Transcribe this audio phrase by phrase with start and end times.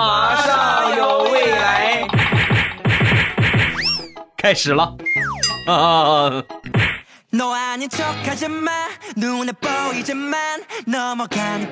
[0.00, 2.08] 马上有未来，
[4.34, 4.96] 开始了
[5.66, 6.42] 啊！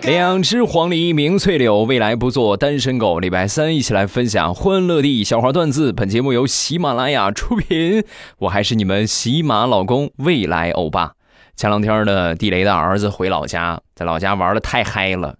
[0.02, 3.18] 两只黄鹂鸣翠柳，未来不做单身狗。
[3.18, 5.90] 礼拜三一起来分享欢乐地小花段子。
[5.90, 8.04] 本节目由喜马拉雅出品，
[8.40, 11.12] 我还是你们喜马老公未来欧巴。
[11.56, 15.36] 前两天呢，地雷的儿子回老家，在老家玩的太嗨了。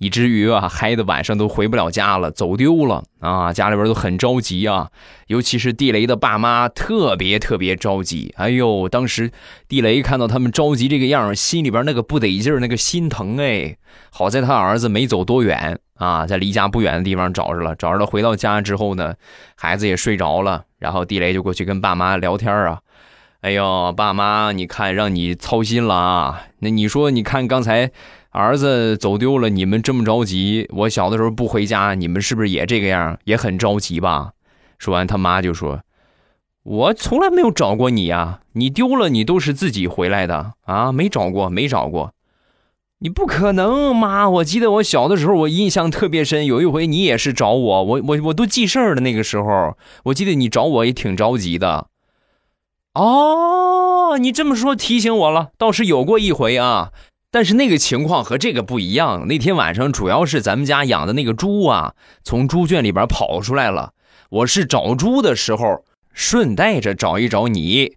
[0.00, 3.52] 以至于啊，嗨的晚上都回不了家了，走丢了啊！
[3.52, 4.88] 家里边都很着急啊，
[5.26, 8.32] 尤其是地雷的爸妈特别特别着急。
[8.38, 9.30] 哎呦，当时
[9.68, 13.76] 地雷看到他们着急这个样心里边那个不得劲儿，那个心疼哎。
[14.10, 18.06] 好在他儿子没走多远啊，在离家不远的地方找着了，找着了。
[18.06, 19.14] 回到家之后呢，
[19.54, 22.78] 孩子也睡着了，然后地雷就过去跟爸妈聊天啊。
[23.42, 26.46] 哎呦，爸妈，你看让你操心了啊。
[26.60, 27.90] 那你说，你看刚才。
[28.30, 30.68] 儿子走丢了，你们这么着急？
[30.70, 34.32] 我小的时候不回家，你们是不是也这个样，也很着急吧？
[34.78, 35.80] 说完，他妈就说
[36.62, 42.14] ：“我从来没有找过你呀，你丢了，你都是自己回来的啊，没找过，没找过。
[43.00, 44.28] 你不可能，妈！
[44.28, 51.88] 我记得我小的时候，我印象特别深，有一回你也是找我，我我我都记事儿的那个时候，我记得你找我也挺着急的。
[52.94, 56.92] 哦，你这么说提醒我了，倒是有过一回啊。”
[57.32, 59.28] 但是那个情况和这个不一样。
[59.28, 63.92] 那天晚上主要是咱们家养的那个猪啊，从猪圈里边跑出来了。
[64.30, 67.96] 我是找猪的时候，顺带着找一找你。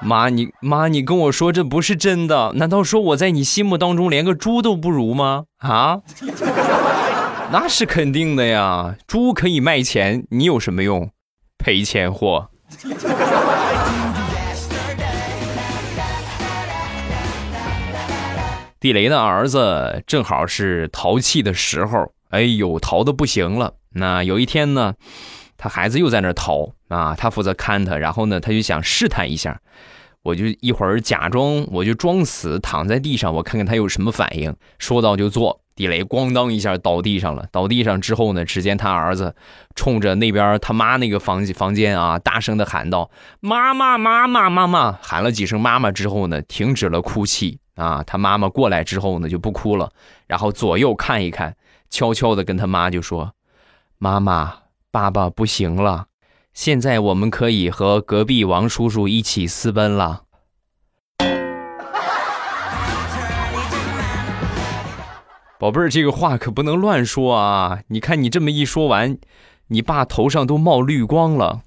[0.00, 2.52] 妈，你妈，你跟我说这不是真的？
[2.54, 5.46] 难道说我在你心目当中连个猪都不如吗？
[5.58, 5.98] 啊？
[7.50, 8.94] 那是肯定的呀。
[9.08, 11.10] 猪可以卖钱，你有什么用？
[11.58, 12.48] 赔钱货。
[18.80, 23.74] 地雷的儿子正好是淘气的时候，哎呦，淘的不行了。
[23.94, 24.94] 那有一天呢，
[25.56, 29.60] 他孩子又在那淘啊，他负责看他，然后呢，他就想试探一下，
[30.22, 34.54] 我就一会儿假装，我就装死躺在地上，我看看他有什么反应。
[34.78, 37.46] 说到就做，地雷咣当一下倒地上了。
[37.50, 39.34] 倒地上之后呢，只见他儿子
[39.74, 43.10] 冲着那边他妈那个房房间啊，大声的喊道
[43.40, 47.58] ：“妈妈，妈妈，妈妈！”喊了几声妈妈之后呢，停止了哭泣。
[47.78, 49.88] 啊，他妈妈过来之后呢，就不哭了，
[50.26, 51.56] 然后左右看一看，
[51.88, 53.32] 悄悄的跟他妈就说
[53.98, 54.52] ：“妈妈，
[54.90, 56.06] 爸爸不行了，
[56.52, 60.24] 现在我们可以和隔壁王叔叔一起私奔了。”
[65.60, 67.80] 宝贝儿，这个话可不能乱说啊！
[67.88, 69.18] 你看你这么一说完，
[69.68, 71.62] 你爸头上都冒绿光了。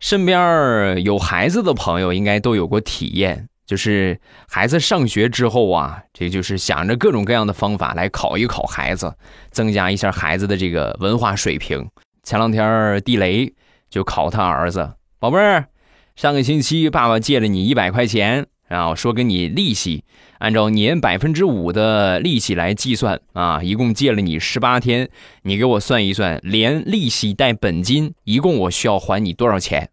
[0.00, 9.14] 身边有孩子的朋友应该都有过体验，就是孩子上学之后啊，这就是想着各种各样的方法来考一考孩子，
[9.50, 11.88] 增加一下孩子的这个文化水平。
[12.22, 13.54] 前两天地雷
[13.88, 15.68] 就考他儿子，宝贝儿，
[16.16, 18.46] 上个星期爸爸借了你一百块钱。
[18.66, 20.04] 然后说给你利息，
[20.44, 25.08] 按照年百分之五的利息来计算啊，一共借了你十八天，
[25.44, 29.88] 你给我算一算，连利息带本金，一共我需要还你多少钱？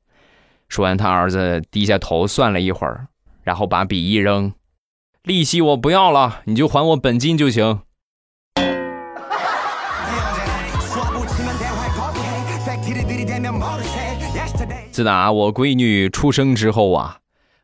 [0.67, 3.07] 说完，他儿子低下头算了一会儿，
[3.43, 4.51] 然后把笔一扔，
[5.23, 7.79] 利息我不要了，你就还我本金就行。
[14.91, 17.20] 自打我闺女出生之后啊。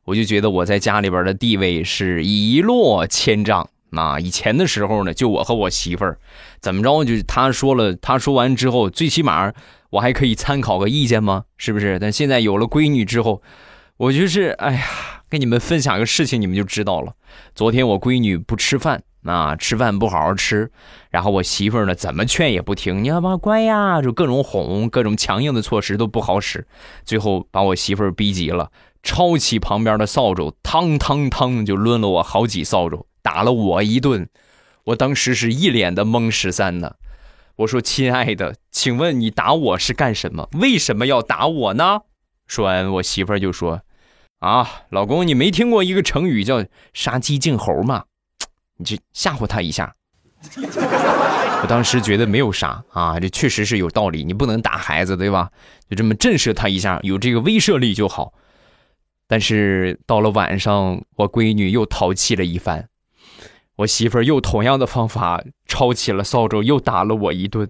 [0.08, 4.18] 我就觉得我在家里边的地位是一落千丈啊！
[4.18, 6.18] 以前的时候呢，就我和我媳妇儿，
[6.62, 7.04] 怎么着？
[7.04, 9.52] 就是他说了，他说完之后，最起码
[9.90, 11.44] 我还可以参考个意见吗？
[11.58, 12.00] 是不是？
[12.00, 13.42] 但现在有了闺女之后，
[13.98, 14.82] 我就是，哎呀，
[15.30, 17.12] 跟你们分享个事情，你们就知道了。
[17.54, 20.72] 昨天我闺女不吃饭啊，吃饭不好好吃，
[21.12, 26.66] 然后我媳妇儿呢，怎么劝也不听，你要不乖呀，就各种哄，各种强硬的措施都不好使，
[27.04, 28.72] 最后把我媳妇儿逼急了。
[29.08, 34.28] 抄起旁边的扫帚，嘡嘡嘡就抡了我好几扫帚，打了我一顿。
[34.84, 36.96] 我当时是一脸的懵十三呢。
[37.56, 40.50] 我说：“亲爱的，请问你打我是干什么？
[40.60, 42.02] 为什么要打我呢？”
[42.48, 43.82] 说完，我媳妇就说
[44.40, 48.04] ：“啊，老公，你没听过一个成语叫杀鸡儆猴吗？
[48.76, 49.96] 你去吓唬他一下。
[51.64, 54.26] ”我当时觉得没有啥啊，这确实是有道理。
[54.26, 55.50] 你不能打孩子，对吧？
[55.90, 58.34] 就这么震慑他一下，有这个威慑力就好。
[59.28, 62.88] 但是到了晚上，我闺女又淘气了一番，
[63.78, 67.70] 我媳妇儿又同样的方法抄起了扫帚，又打了我一顿。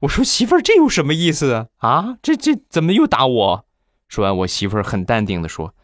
[0.00, 2.16] 我说媳妇儿，这有什么意思啊？
[2.22, 3.66] 这这怎么又打我？
[4.08, 5.74] 说完，我媳妇儿很淡定的说：“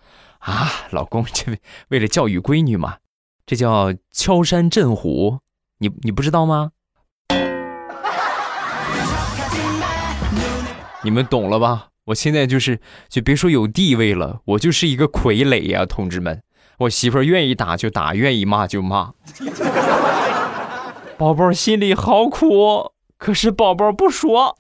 [0.41, 1.57] 啊，老公，这
[1.89, 2.99] 为了教育闺女嘛，
[3.47, 5.39] 这叫敲山震虎，
[5.79, 6.73] 你你不知道吗？
[11.03, 11.89] 你们懂了吧？
[12.07, 16.43] 我现在就是，就别说有地位了，我就是一个傀儡呀，同志们。
[16.79, 19.13] 我媳妇儿愿意打就打，愿意骂就骂。
[21.17, 24.57] 宝宝心里好苦，可是宝宝不说。”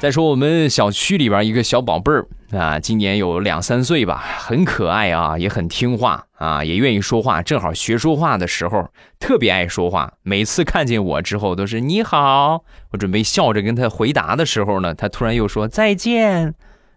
[0.00, 7.42] 再说我们小区里边一个小宝贝儿啊，今年有两三岁吧，很可爱啊，也很听话啊，也愿意说话。
[7.42, 10.12] 正好学说话的时候，特别爱说话。
[10.22, 12.62] 每次看见我之后，都是你好。
[12.92, 16.54] 我准备笑着跟他回答的时候呢，他突然又说再见。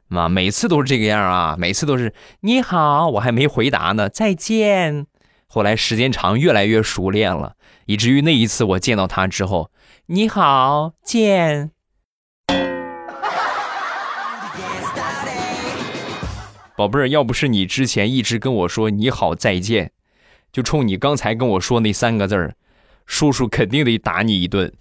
[0.10, 5.08] 啊，每次都是这个样啊，每次都是你好，我还没回答呢，再见。
[5.48, 7.56] 后来时间长，越来越熟练了，
[7.88, 9.72] 以至于那一次我见到他之后，
[10.06, 11.72] 你好，见。
[16.82, 19.92] 宝贝儿，要不是你之前一直跟我说你好再见，
[20.52, 22.56] 就冲你刚才跟我说那三个字儿，
[23.06, 24.74] 叔叔肯定得打你一顿。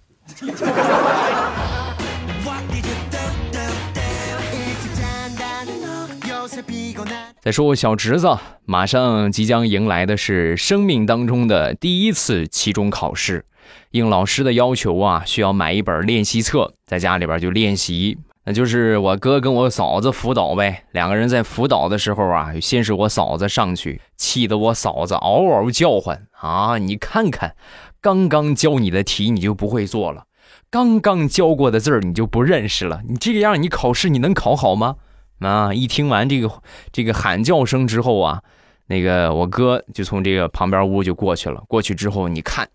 [7.39, 13.45] 再说我小侄子，马上即将迎来的是生命当中的第一次期中考试，
[13.91, 18.17] 应老师的要求啊，需要买一本练习册，在家里边就练习。
[18.43, 26.79] 那就是我哥跟我嫂子辅导呗，两个人在辅导的时候啊，先是我嫂子上去，气得我嫂子嗷嗷叫唤啊！
[26.79, 27.55] 你看看，
[28.01, 30.25] 刚刚教你的题你就不会做了，
[30.71, 34.95] 刚刚教过的字儿你就不认识了，你这个样你考试你能考好吗？
[35.39, 35.71] 啊！
[35.71, 36.51] 一听完这个
[36.91, 38.41] 这个喊叫声之后啊，
[38.87, 41.63] 那个我哥就从这个旁边屋就过去了。
[41.67, 42.67] 过去之后，你看。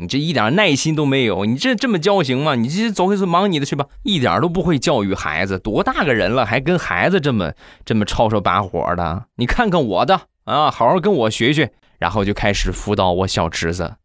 [0.00, 2.54] 你这一点耐心都没有，你这这么教行吗？
[2.54, 5.58] 你这走开，忙你的去吧，一点都不会教育孩子。
[5.58, 7.52] 多大个人了，还跟孩子这么
[7.84, 9.24] 这么吵吵把火的？
[9.34, 11.72] 你看看我的啊，好好跟我学学。
[11.98, 13.96] 然后就开始辅导我小侄子。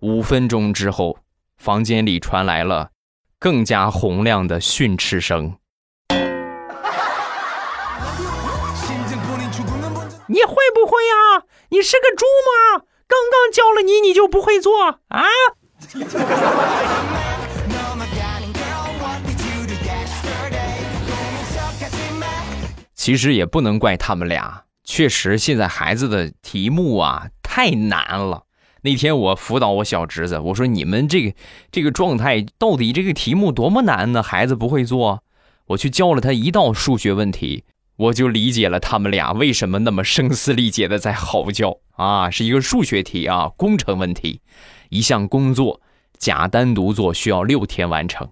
[0.00, 1.16] 五分钟之后，
[1.56, 2.90] 房间里传来了
[3.38, 5.54] 更加洪亮的训斥声。
[10.28, 11.44] 你会不会呀？
[11.70, 12.26] 你是个猪
[12.76, 12.84] 吗？
[13.10, 15.24] 刚刚教了你，你就不会做啊？
[22.94, 28.44] 其实也不能怪他们俩，确实现在孩子的题目啊太难了。
[28.82, 31.34] 那天我辅导我小侄子，我说你们这个
[31.72, 34.22] 这个状态到底这个题目多么难呢？
[34.22, 35.24] 孩子不会做，
[35.68, 37.64] 我去教了他一道数学问题。
[38.00, 42.30] 我就理解了他们俩为什么那么声嘶力竭的在嚎叫啊！
[42.30, 44.40] 是一个数学题啊，工程问题。
[44.88, 45.82] 一项工作，
[46.16, 48.26] 甲单独做需要六天完成，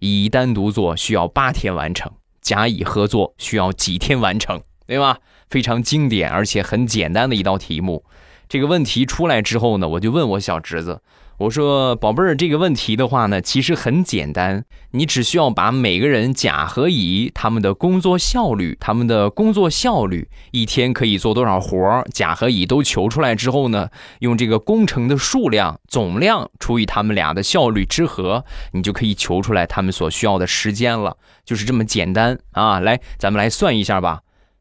[0.00, 2.12] 乙单独做需要八天完成，
[2.42, 5.18] 甲乙合作需要几天完成，对吧？
[5.48, 8.04] 非常经典而且很简单的一道题目。
[8.46, 11.00] 这个问题出来之后呢，我就问我小侄子。
[11.36, 23.90] 我说宝贝儿，这个问题的话呢，其实很简单，你只需要把每个人甲和乙他们的工作效率、他们的工作效率，一天可以做多少活甲和乙都求出来之后呢，
[24.20, 32.78] 用这个工程的数量总量除以他们俩的效率之和，你就可以求出来他们所需要的时间了，就是这么简单啊！
[32.78, 34.20] 来，咱们来算一下吧，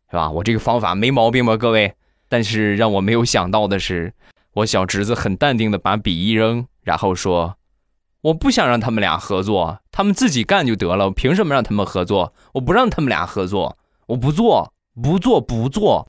[0.09, 0.31] 是吧？
[0.31, 1.93] 我这个方法没毛病吧，各位？
[2.27, 4.11] 但是让我没有想到的是。
[4.57, 7.57] 我小侄子很淡定的把笔一扔，然后说
[8.21, 11.05] ：“我不想让他们俩合作，他们自己干就得了。
[11.05, 12.35] 我凭什么让他们合作？
[12.53, 16.07] 我不让他们俩合作，我不做，不做，不做。”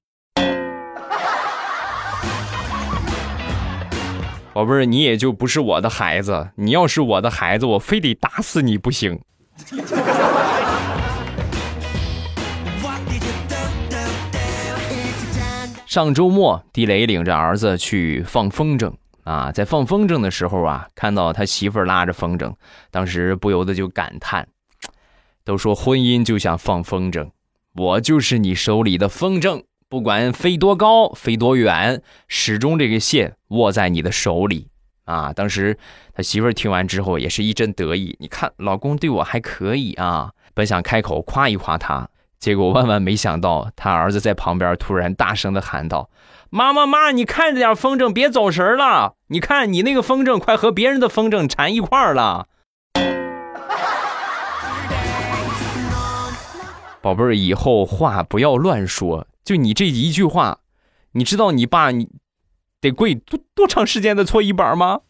[4.52, 6.50] 宝贝儿，你也就不是我的孩子。
[6.56, 9.18] 你要是我的孩子，我非得打死你不行。
[15.94, 22.52] 上周末，地雷领着儿子去放风筝啊，在放风筝的时候啊，看到他媳妇拉着风筝，
[22.90, 24.48] 当时不由得就感叹
[25.46, 27.30] ：“都说婚姻就像放风筝，
[27.76, 34.66] 我就是你手里的风筝，不管飞多高、飞多远，始终这个线握在你的手里
[35.04, 35.78] 啊。”当时
[36.12, 42.10] 他媳妇听完之后也是一阵得意，你看老公对我还可以啊，本想开口夸一夸他。
[42.38, 46.10] 结果万万没想到，他儿子在旁边突然大声的喊道
[46.50, 49.14] ：“妈妈妈，你看着点风筝，别走神了！
[49.28, 52.48] 你看你那个风筝快和别人的风筝缠一块儿了。
[57.00, 59.26] ”宝贝儿，以后话不要乱说。
[59.42, 60.58] 就你这一句话，
[61.12, 62.08] 你知道你爸你
[62.80, 65.00] 得跪多多长时间的搓衣板吗？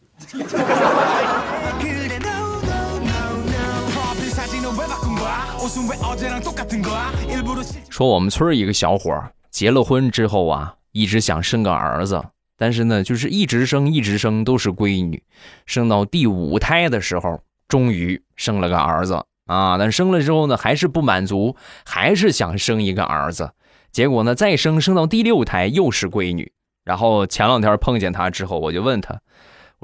[7.89, 12.23] 说我们村一个小伙结了婚之后啊，一直想生个儿子，
[12.55, 15.23] 但是呢，就是一直生一直生都是闺女，
[15.65, 19.77] 生到第五胎的时候，终于生了个儿子啊。
[19.79, 23.51] 但生了之后呢，还是不满足，还是想生一个儿子。
[23.91, 26.51] 结果呢，再生生到第六胎又是闺女。
[26.83, 29.19] 然后前两天碰见他之后，我就问他。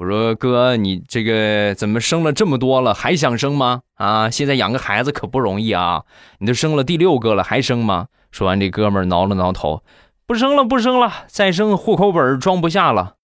[0.02, 3.82] 我说哥，你这个怎么生了这么多了，还想生吗？
[3.94, 6.02] 啊，现在养个孩子可不容易啊！
[6.40, 8.08] 你都生了第六个了，还生吗？
[8.32, 9.84] 说完，这哥们挠了挠头，
[10.26, 13.14] 不生了，不生了，再生户口本装不下了。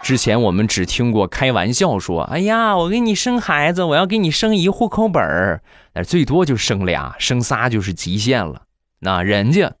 [0.00, 8.62] 之前我们只听过开玩笑说，哎呀，我给你生孩子，我要给你生一户口本儿，但最多就生俩，生仨就是极限了。
[9.00, 9.74] 那人家。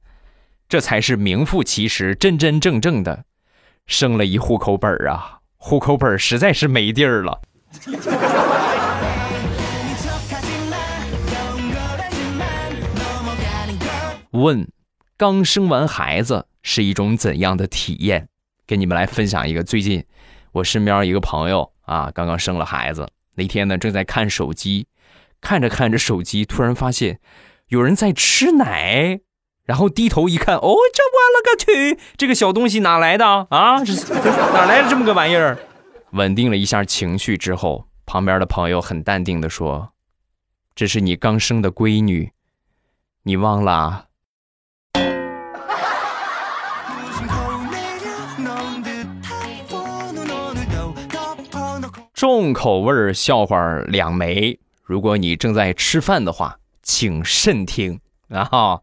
[0.70, 3.24] 这才是名副其实、真真正正的
[3.88, 5.40] 生了一户口本儿啊！
[5.56, 7.40] 户口本儿实在是没地儿了。
[14.30, 14.70] 问：
[15.16, 18.28] 刚生完孩子是一种怎样的体验？
[18.64, 20.04] 跟你们来分享一个最近
[20.52, 24.86] 我身边一个朋友啊，刚刚生了孩子，那天呢正在看手机，
[25.40, 27.18] 看着看着手机，突然发现
[27.70, 29.18] 有人在吃奶。
[29.70, 31.96] 然后低头一看，哦，这我了个去！
[32.16, 33.78] 这个小东西哪来的啊？
[34.52, 35.56] 哪来的这么个玩意儿？
[36.10, 39.92] 稳定了一下情绪之后，旁边的朋友很淡定的说
[40.74, 42.32] ：“这是你刚生的闺女，
[43.22, 44.06] 你忘了？”
[52.12, 58.00] 重口味笑话两枚，如果你正在吃饭的话，请慎听
[58.30, 58.80] 啊！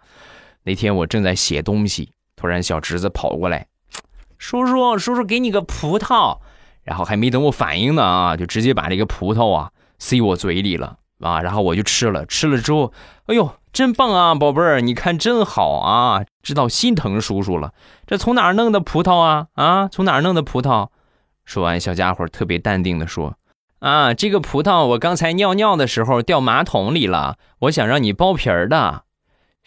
[0.67, 3.67] 那天我正在写东西，突然小侄子跑过来，
[4.37, 6.39] 叔叔，叔叔给你个葡萄，
[6.83, 12.91] 然后还没等我反应呢啊，就直接把这个葡萄啊塞我嘴里了啊，然后我就吃了，吃了之后，
[13.27, 17.73] 哎呦，真棒啊，宝贝儿，你看真好啊，知道心疼叔叔了。
[18.05, 19.47] 这从哪儿弄的葡萄啊？
[19.53, 20.89] 啊，从哪儿弄的葡萄？
[21.45, 23.37] 说完，小家伙特别淡定的说，
[23.79, 29.05] 啊，这个葡萄我刚才尿尿的时候掉马桶里了，我想让你剥皮儿的。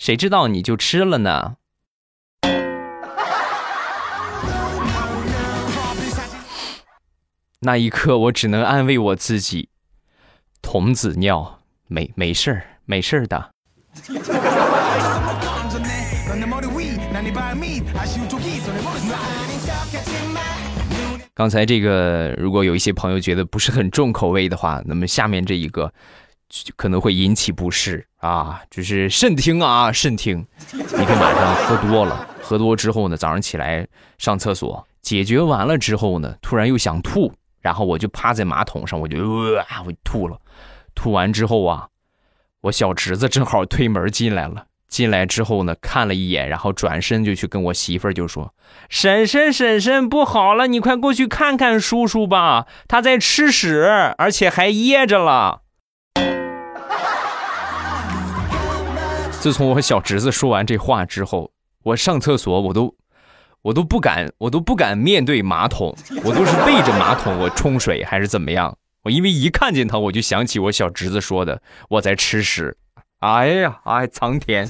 [0.01, 1.57] 谁知道你就吃了呢？
[7.61, 9.69] 那一刻，我只能安慰我自己：
[10.63, 13.51] 童子尿，没没事儿，没事儿的。
[21.35, 25.93] 刚才这个，如果有一些朋友觉得不是很重口味的话，那么下面这一个。
[26.77, 30.45] 可能会引起不适啊，就是慎听啊，慎听。
[30.73, 33.87] 那天晚上喝多了，喝多之后呢，早上起来
[34.19, 39.19] 上厕所，解决完了之后呢，突然又想吐，然后我就趴在马桶上，我就
[39.69, 40.39] 啊，我吐了。
[40.95, 41.89] 吐完之后啊，
[42.63, 48.53] 我小侄子正好推门进来了，进来之后呢，看了一眼，然后转身就去跟我媳妇儿就说
[48.91, 55.63] ：“婶婶，婶婶，不好了，你快过去看看叔叔吧，他在吃屎，而且还噎着了。”
[59.41, 61.51] 自从我小侄子说完这话之后，
[61.83, 62.95] 我上厕所我都，
[63.63, 68.77] 我都不敢，我都不敢面对马桶，我都是背着马桶我冲水还是怎么样？
[69.03, 72.77] 我因为一看见他，我就想起我小侄子说的，我在吃屎。
[73.21, 74.69] 哎呀，哎，苍天！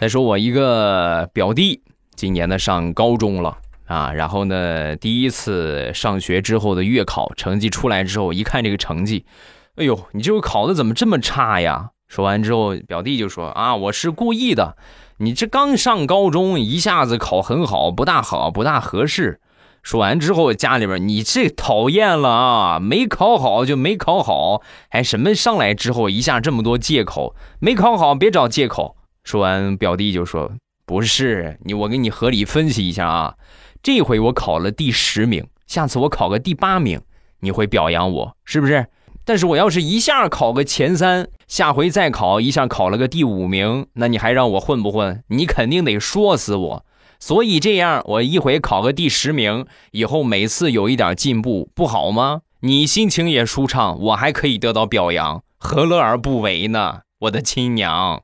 [0.00, 1.80] 再说我一个表弟，
[2.16, 3.56] 今年呢上高中了。
[3.90, 9.26] 啊，然后呢，第一次上学之后的月考成绩出来之后，一看这个成绩，
[9.74, 11.90] 哎呦，你这个考的怎么这么差呀？
[12.06, 14.76] 说完之后，表弟就说：“啊，我是故意的，
[15.16, 19.40] 你这刚上高中，一下子考很好，不大好，不大合适。”
[19.82, 28.94] 说完之后，家里边你这讨厌了啊，没考好就没考好，还什么上来之后一下这么多借口，没考好别找借口。
[29.24, 30.52] 说完，表弟就说
[30.86, 33.34] ：“不是你，我给你合理分析一下啊。”
[33.82, 37.00] 这回我考了第十名，下次我考个第八名，
[37.40, 38.86] 你会表扬我是不是？
[39.24, 45.22] 但是我要是一下考个前三，下回再考一下考了个第五名，那你还让我混不混？
[45.28, 46.84] 你肯定得说死我。
[47.18, 52.40] 所以这样，我一回考个第十名，以后每次有一点进步，不好吗？
[52.60, 57.00] 你心情也舒畅，我还可以得到表扬，何乐而不为呢？
[57.20, 58.22] 我的亲娘。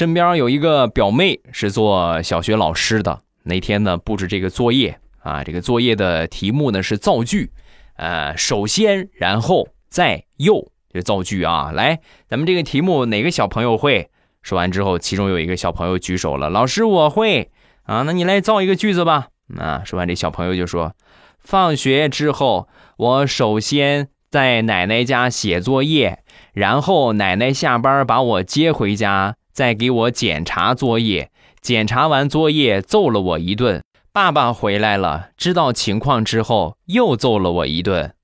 [0.00, 7.52] 身边有一个表妹是做小学老师的，那天呢布置这个作业啊，这个作业的题目呢是造句，
[7.96, 11.70] 呃，首先，然后，再，又，就造句啊。
[11.74, 14.08] 来，咱们这个题目哪个小朋友会？
[14.40, 17.50] 说完之后，其中有一个小朋友举手了，老师我会
[17.82, 19.28] 啊，那你来造一个句子吧。
[19.58, 20.94] 啊，说完这小朋友就说，
[21.40, 26.20] 放学之后，我首先在奶奶家写作业，
[26.54, 31.30] 然后奶奶下班把我接回家，再给我检查作业，
[31.60, 33.82] 检查完作业揍了我一顿。
[34.12, 38.14] 爸爸回来了，知道情况之后又揍了我一顿。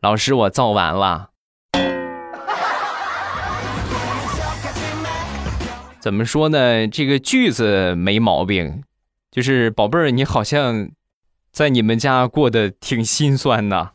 [0.00, 1.30] 老师，我造完了。
[6.00, 6.88] 怎么说呢？
[6.88, 8.82] 这个句子没毛病，
[9.30, 10.90] 就是宝贝儿，你好像
[11.52, 13.92] 在你们家过得挺心酸的。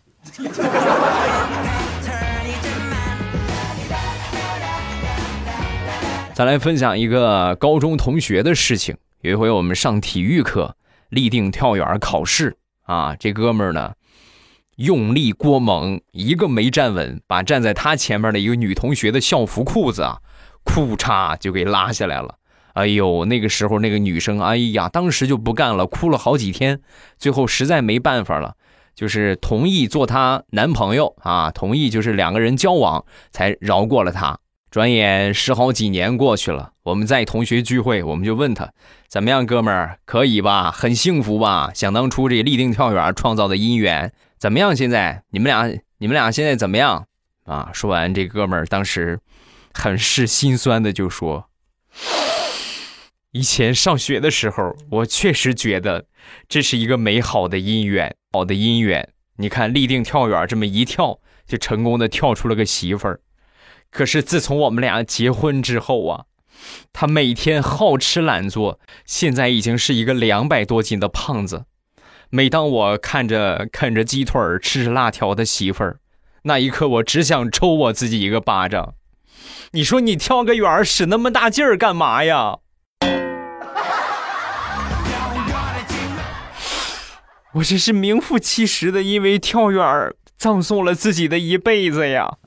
[6.37, 8.95] 再来分享一个高中同学的事情。
[9.21, 10.75] 有一回我们上体育课。
[11.09, 13.93] 立定跳远考试啊，这哥们儿呢，
[14.75, 20.19] 用力过猛，一个没站稳，把站在他前面的一个女同学的校服裤子啊，
[20.63, 22.35] 裤衩就给拉下来了。
[22.73, 26.81] 哎呦，那个时候那个女生，哎呀，当时就不干了，哭了好几天。
[27.17, 28.53] 最后实在没办法了，
[28.93, 34.37] 就是同意做她男朋友啊，同意就是两个人交往，才饶过了他。
[34.69, 38.73] 转眼十好几年过去了，我们在同学聚会，我们就问他
[39.07, 40.71] 怎么样，哥们儿可以吧？
[40.71, 41.71] 很幸福吧？
[41.73, 44.75] 想当初这立定跳远创造的姻缘怎么样？
[44.75, 45.67] 现在你们俩，
[45.99, 47.07] 你们俩现在怎么样？
[47.45, 47.69] 啊！
[47.73, 49.19] 说完，这哥们儿当时
[49.73, 51.49] 很是心酸的就说
[53.31, 56.07] ：“以前上学的时候，我确实觉得
[56.49, 59.13] 这是一个美好的姻缘，好的姻缘。
[59.37, 63.21] 你看，立定跳远这么一跳，就成功的跳出了个媳妇儿。”
[63.97, 66.25] 可是自从我们俩结婚之后啊，
[66.93, 71.65] 他每天好吃懒做，现在已经是一个两百多斤的胖子。
[72.29, 75.97] 每当我看着啃着鸡腿吃着辣条的媳妇儿，
[76.43, 78.93] 那一刻我只想抽我自己一个巴掌。
[79.71, 82.59] 你说你跳个远使那么大劲儿干嘛呀？
[87.55, 92.37] 我这是名副其实的因为跳远葬送了自己的一辈子呀。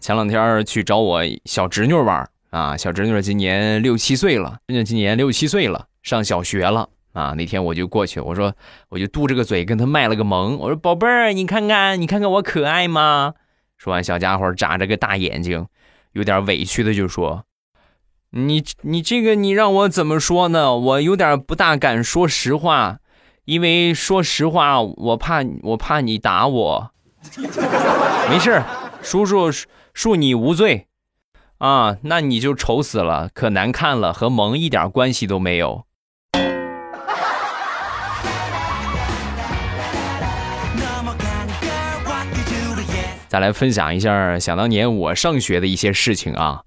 [0.00, 7.34] 前两天去找我小侄女玩啊，小侄女今年六七岁了，人家今年六七岁了，上小学了啊。
[7.36, 8.52] 那天我就过去，我说
[8.88, 13.34] 我就嘟着个嘴跟她卖了个萌，我说宝贝儿，你看看，你看看我可爱吗？
[13.78, 15.66] 说完，小家伙眨着个大眼睛，
[16.12, 17.44] 有点委屈的就说。
[18.34, 20.74] 你你这个你让我怎么说呢？
[20.74, 22.96] 我有点不大敢说实话，
[23.44, 26.92] 因为说实话，我怕我怕你打我。
[28.30, 28.62] 没事，
[29.02, 29.52] 叔叔
[29.94, 30.86] 恕你无罪。
[31.58, 35.84] 啊，那你就丑死了，可难看了，和萌一点关系都没有。
[43.28, 46.62] 再来分享一下想当年我上学的一些事情啊。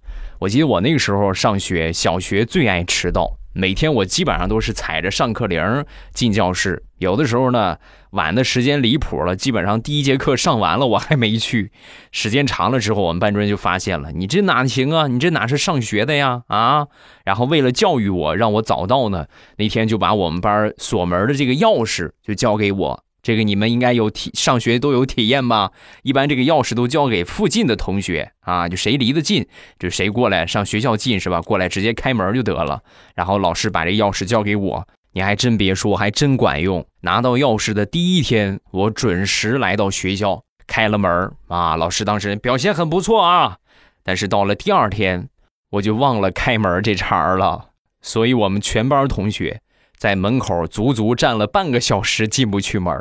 [0.46, 3.40] 我记得我那个时候上学，小学最爱迟到。
[3.54, 7.78] 每天我基本上都是踩着上课铃进教室，有的时候呢
[8.12, 11.72] 晚的时间离谱了，基本上第一节课上完了我还没去。
[12.12, 15.08] 时间长了之后，我们班主任就发现了，你这哪行啊？
[15.08, 16.44] 你这哪是上学的呀？
[16.48, 16.86] 啊！
[17.24, 19.26] 然后为了教育我，让我早到呢，
[19.58, 23.05] 那天就把我们班锁门的这个钥匙就交给我。
[23.26, 25.72] 这个你们应该有体上学都有体验吧？
[26.04, 29.48] 一般这个钥匙都交给附近的同学啊，就谁离得近，
[29.80, 31.42] 就谁过来上学校近是吧？
[31.42, 32.84] 过来直接开门就得了。
[33.16, 36.86] 然后老师把这钥匙交给我，你还真别说，还真管用。
[37.02, 41.76] 拿到钥匙的第一天，我准时来到学校，开了门啊。
[41.76, 43.58] 老师当时表现很不错啊，
[44.04, 45.30] 但是到了第二天，
[45.72, 47.70] 我就忘了开门这茬了，
[48.04, 49.62] 所以我们全班同学
[49.98, 52.94] 在门口足足站了半个小时，进不去门。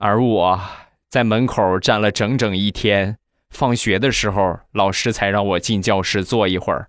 [0.00, 0.60] 而我
[1.08, 3.18] 在门口站了整整一天，
[3.50, 6.88] 放学的时候，老师才让我进教室坐一会儿。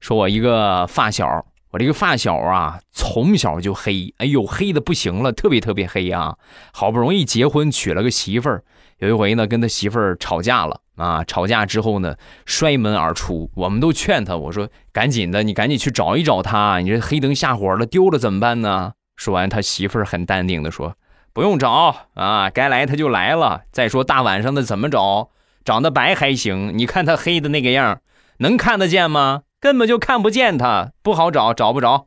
[0.00, 6.36] 说我一个发小，我这个发小啊，从小就黑，哎呦，黑的不行了，特别特别黑啊！
[6.72, 8.64] 好不容易结婚娶了个媳妇儿，
[8.98, 10.80] 有一回呢，跟他媳妇儿吵架了。
[11.02, 11.24] 啊！
[11.24, 12.14] 吵架之后呢，
[12.46, 13.50] 摔门而出。
[13.56, 16.78] 我们都劝他，我说：“赶紧的，你赶紧去找一找他。
[16.78, 20.94] 你这黑灯瞎火的，丢了怎么办呢？”说完，他媳妇儿很淡定的说
[21.34, 23.62] ：“不用找啊，该来他就来了。
[23.72, 25.30] 再说大晚上的怎么找？
[25.64, 28.00] 长得白还行，你看他黑的那个样，
[28.38, 29.42] 能看得见吗？
[29.60, 32.06] 根本就看不见他，不好找，找不着。”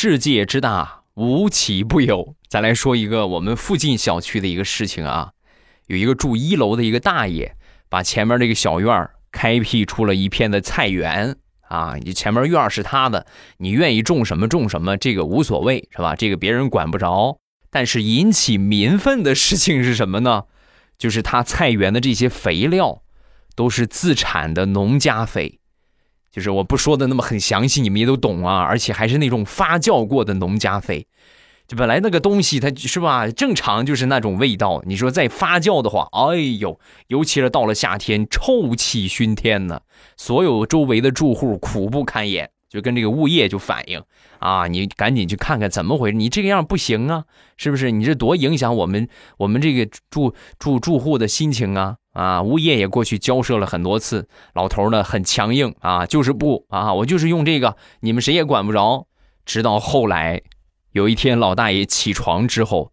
[0.00, 2.36] 世界之大，无奇不有。
[2.46, 5.32] 再来说一个我们附近小区的一个事情啊，
[5.88, 7.56] 有一个住一楼的一个大爷，
[7.88, 11.96] 把前面这个小院儿开辟出了一片的菜园啊。
[12.00, 16.14] 你前面院儿是他的，你愿意种什么种什么，这个无所谓是吧？
[16.14, 17.40] 这个别人管不着。
[17.68, 20.44] 但是引起民愤的事情是什么呢？
[20.96, 23.02] 就是他菜园的这些肥料
[23.56, 25.58] 都是自产的农家肥，
[26.30, 28.60] 就是我不说的那么很详细，你们也都懂啊。
[28.60, 31.06] 而且还是那种发酵过的农家肥。
[31.66, 33.28] 就本来那个东西，它是吧？
[33.28, 34.82] 正常就是那种味道。
[34.86, 39.82] 你说再发酵的话，哎呦，尤其是到了夏天，臭气熏天呢，
[40.16, 44.02] 所有周围的住户苦不堪言，就跟这个物业就反映
[44.38, 47.24] 啊，你赶紧去看看怎么回事，你这个样不行啊，
[47.58, 47.90] 是不是？
[47.90, 52.42] 你这多影响我们我们这个住住住户的心情啊啊！
[52.42, 59.06] 物业也过去交涉了很多次，老头呢很强硬啊，就是不啊，我就是用这个，你们谁也管不着。
[59.46, 60.42] 直到后来。
[60.92, 62.90] 有一天，老大爷起床之后，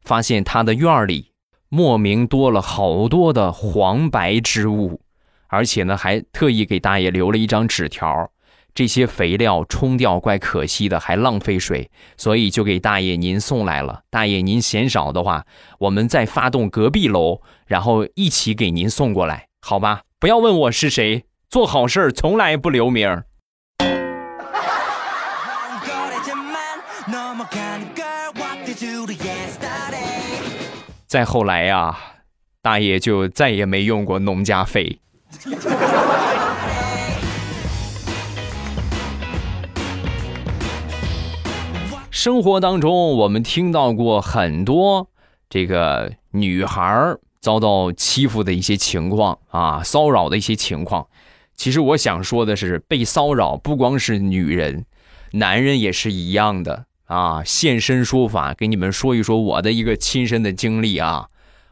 [0.00, 1.30] 发现他的院里
[1.68, 5.00] 莫名多了好多的黄白之物，
[5.46, 8.28] 而且呢，还特意给大爷留了一张纸条：
[8.74, 14.02] 这些肥料冲掉怪可惜的，还浪费水，所以就给大爷您送来了。
[14.10, 15.46] 大爷您嫌少的话，
[15.78, 20.02] 我们再发动隔壁楼，然后一起给您送过来，好吧？
[20.18, 23.22] 不要问我是谁，做好事从来不留名。
[31.06, 31.96] 再后来呀，
[32.60, 34.98] 大爷就再也没用过农家肥。
[42.14, 45.10] 生活当中，我们听到过很多
[45.50, 51.08] 这个女孩遭到欺负的一些情况啊，骚扰的一些情况。
[51.56, 54.86] 其实我想说的是，被骚扰不光是女人，
[55.32, 56.86] 男人也是一样的。
[57.06, 61.30] 啊，现身说法，给你们说一说我的一个亲身的经历啊！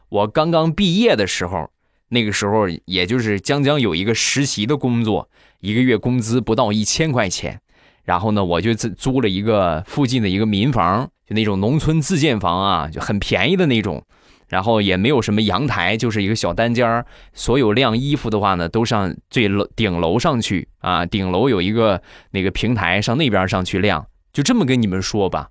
[0.09, 1.69] 我刚刚毕业的时候，
[2.09, 5.29] 那个时候也就是将将有一个实习的工作，
[5.61, 7.61] 一个月工资不到一千块钱。
[8.03, 14.03] 然后呢，我就租了一个附近的一个民房，就那种农村自建房啊，就很便宜的那种。
[14.49, 17.03] 然后也没有什么阳台，就是一个小单间。
[17.33, 24.05] 所有晾衣服的话呢，都上最楼顶楼上去啊，顶楼有一个那个平台，上那边上去晾。
[24.31, 25.49] 就这么跟你们说吧，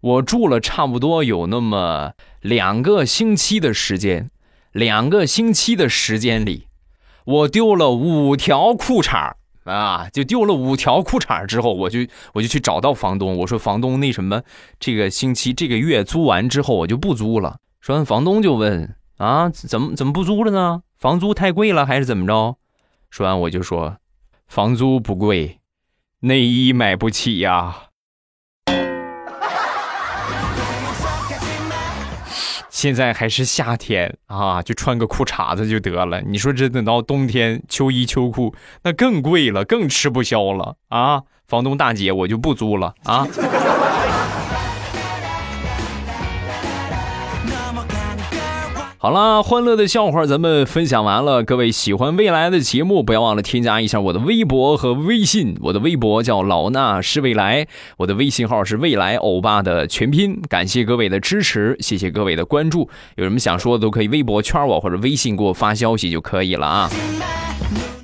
[0.00, 4.30] 我住了差不多有那么两个星期的时间，
[4.70, 6.68] 两个星期的时间里，
[7.24, 9.32] 我丢了五条裤衩
[9.66, 10.08] 啊！
[10.12, 12.00] 就丢了五条裤衩之后，我就
[12.32, 14.42] 我就去找到房东，我说房东那什么，
[14.78, 17.58] 这个星期这个月租完之后我就不租了。
[17.80, 20.82] 说完，房东就问啊，怎么怎么不租了呢？
[20.96, 22.56] 房租太贵了还是怎么着？
[23.10, 23.98] 说完我就说，
[24.46, 25.60] 房租不贵，
[26.20, 27.85] 内衣买不起呀。
[32.76, 36.20] 现在还是夏天啊，就穿个裤衩子就得了。
[36.20, 41.22] 你说这等到冬天，秋衣秋裤那更贵了，更吃不消了啊！
[41.48, 43.26] 房东大姐，我就不租了啊。
[49.06, 51.40] 好了，欢乐的笑话咱们分享完了。
[51.40, 55.56] 各位喜欢未来的节目，不要忘了添加一下我的微博和微信。
[55.60, 60.42] 我的微博叫老衲是未来，我的微信号是未来欧巴的全拼。
[60.48, 62.90] 感谢各位的支持，谢谢各位的关注。
[63.14, 66.90] 有什么想说的都可以微博圈我或者微信给我发消息就可以了啊。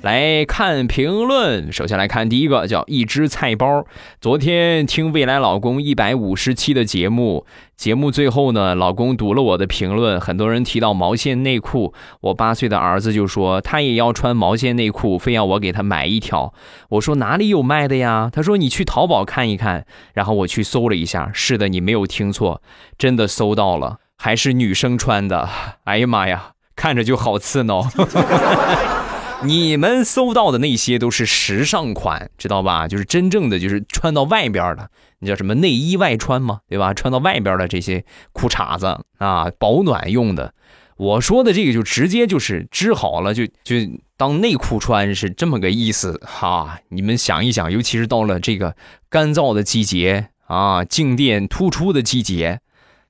[0.03, 3.85] 来看评论，首先来看第一个，叫一只菜包。
[4.19, 16.53] 昨天听未来老公一百五十期的节目，节目最后呢，老公读了我的评论，很多人提到毛线内裤，我八岁的儿子就说他也要穿毛线内裤，非要我给他买一条。
[16.89, 18.29] 我说哪里有卖的呀？
[18.31, 19.85] 他说你去淘宝看一看。
[20.13, 22.61] 然后我去搜了一下，是的，你没有听错，
[22.97, 25.49] 真的搜到了，还是女生穿的。
[25.85, 27.85] 哎呀妈呀，看着就好刺挠。
[29.43, 32.87] 你们搜到的那些都是时尚款，知道吧？
[32.87, 34.89] 就是真正的，就是穿到外边的，
[35.25, 36.93] 叫什么内衣外穿嘛，对吧？
[36.93, 40.53] 穿到外边的这些裤衩子啊，保暖用的。
[40.95, 43.75] 我说的这个就直接就是织好了，就就
[44.15, 46.79] 当内裤穿，是这么个意思哈。
[46.89, 48.75] 你们想一想，尤其是到了这个
[49.09, 52.59] 干燥的季节啊，静电突出的季节，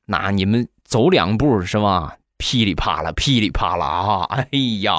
[0.06, 2.16] 那你们走两步是吧？
[2.46, 4.26] 噼里啪啦，噼里啪啦啊！
[4.34, 4.50] 哎
[4.82, 4.96] 呀，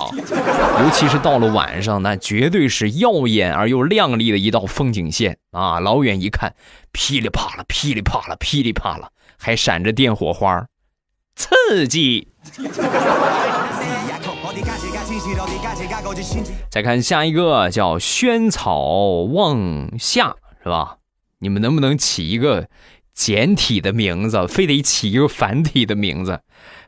[0.83, 5.79] 尤其是到了晚上，那绝对是耀眼而又亮丽的一道风景线啊！
[5.79, 6.55] 老远一看，
[6.91, 10.65] 噼里啪啦，噼里啪啦，噼里啪啦，还闪着电火花，
[11.37, 12.29] 刺激。
[16.71, 18.79] 再看下一个，叫萱草
[19.31, 20.97] 望夏，是吧？
[21.41, 22.69] 你们能不能起一个
[23.13, 26.41] 简体的名字，非得起一个繁体的名字。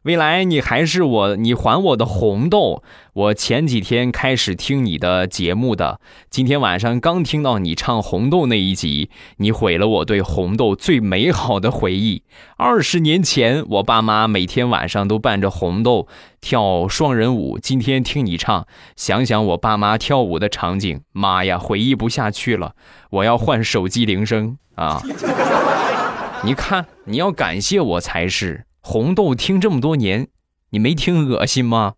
[0.07, 2.85] 未来你还是我，你还我的红豆。
[3.13, 12.23] 我前几天开始听你的节目的，今天晚上刚听到你唱红豆那一集，你毁了我对红豆最美好的回忆。
[12.57, 16.07] 二十年前，我爸妈每天晚上都伴着红豆
[16.41, 18.65] 跳双人舞，今天听你唱，
[18.95, 22.77] 想想我爸妈跳舞的场景，妈呀，回忆不下去了。
[23.11, 25.03] 我要换手机铃声啊！
[26.47, 28.67] 你看，你要感谢我才是。
[28.89, 30.29] 红豆听这么多年，
[30.71, 31.95] 你没听恶心吗？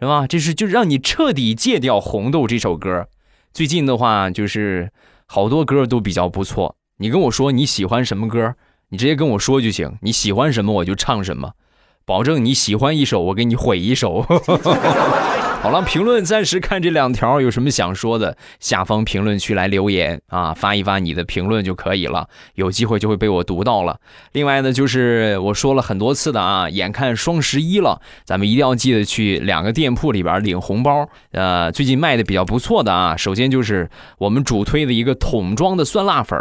[0.00, 0.26] 是吧？
[0.26, 3.06] 这是就让你彻底戒掉红豆这首歌。
[3.52, 4.90] 最近的话，就是
[5.26, 6.74] 好多歌都比较不错。
[6.96, 8.56] 你跟我说你喜欢什么歌，
[8.88, 9.96] 你直接跟我说就行。
[10.02, 11.52] 你喜欢什么我就唱什么，
[12.04, 14.26] 保证你喜欢一首我给你毁一首。
[15.62, 23.96] 好了，评论暂时看这两条，有什么想说的，下方评论区来留言啊，发一发你的评论就可以了，有机会就会被我读到了。
[24.32, 31.08] 另外呢，就是我说了很多次的啊，眼看双十一了，咱们一定要记得去两个店铺里边领红包。
[31.30, 36.36] 呃，最近卖的比较不错的啊，首先就是我们主推的一个桶装的酸辣粉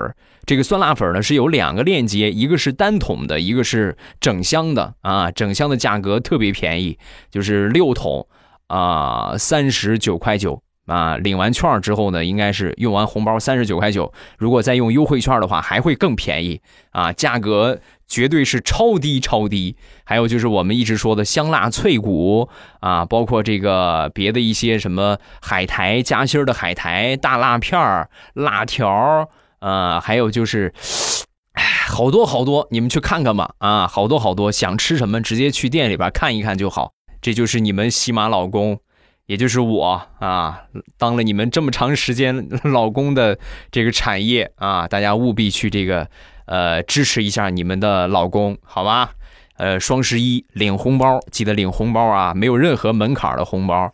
[0.47, 6.97] 这个酸辣粉呢是有两个链接，一个是单桶的，一个是整箱的啊，整箱的价格特别便宜，
[7.29, 8.25] 就是六桶。
[8.71, 11.17] 啊，三十九块九啊！
[11.17, 14.13] 领完券之后呢，应该是用完红包三十九块九。
[14.37, 17.11] 如果再用优惠券的话，还会更便宜啊！
[17.11, 19.75] 价格绝对是超低超低。
[20.05, 22.47] 还有就是我们一直说的香辣脆骨
[22.79, 29.29] 啊，包括这个别的一些什么海苔夹心的海苔、大辣片儿、辣条
[29.59, 30.73] 啊，还有就是，
[31.89, 33.85] 好多好多，你们去看看吧啊！
[33.85, 36.93] 好多好多，想吃什么直接去店里边看一看就好。
[37.21, 38.79] 这就是你们喜马老公，
[39.27, 40.63] 也就是我啊，
[40.97, 43.37] 当了你们这么长时间老公的
[43.71, 46.09] 这个产业啊，大家务必去这个
[46.45, 49.11] 呃支持一下你们的老公，好吗？
[49.61, 53.93] 呃，双十一领红包，记得领红包啊，没有任何门槛的红包。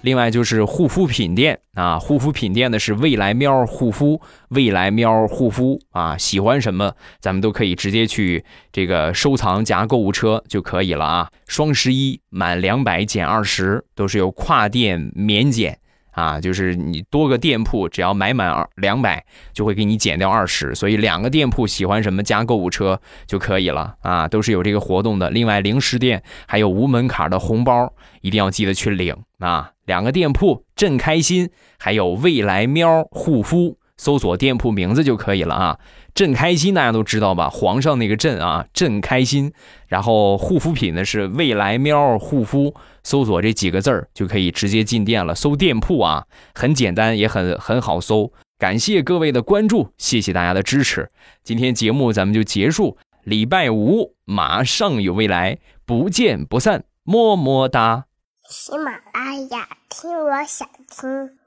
[0.00, 8.42] 另外就是护肤品店啊，护肤品店的是未来喵护肤，未来喵护肤啊，喜欢什么咱们都可以直接去
[8.72, 11.28] 这个收藏加购物车就可以了啊。
[11.46, 15.78] 双十一满两百减二十，都是有跨店免减。
[16.16, 25.28] 啊，就是你多个店铺，只要买满二两百，就会给你减掉二十，所以两个店铺喜欢什么加购物车就可以了啊，都是有这个活动的。
[25.28, 29.72] 另外，零食店还有无门槛的红包，一定要记得去领啊。
[29.84, 33.78] 两个店铺，朕开心，还有未来喵护肤。
[33.98, 35.78] 搜索店铺名字就可以了啊！
[36.16, 37.50] 朕开心，大家都知道吧？
[37.50, 39.52] 皇上那个朕啊，朕开心。
[39.86, 42.74] 然后护肤品呢是未来喵护肤，
[43.04, 45.34] 搜索这几个字儿就可以直接进店了。
[45.34, 48.32] 搜店铺啊，很简单，也很很好搜。
[48.58, 51.10] 感谢各位的关注，谢谢大家的支持。
[51.44, 58.06] 今天节目咱们就结束，礼拜五马上有未来，不见不散，么么哒。
[58.48, 61.45] 喜马拉雅，听我想听。